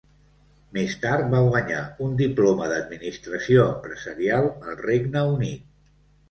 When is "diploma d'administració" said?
2.21-3.67